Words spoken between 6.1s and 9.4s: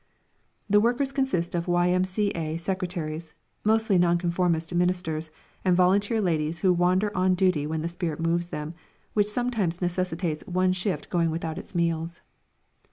ladies who wander on duty when the spirit moves them, which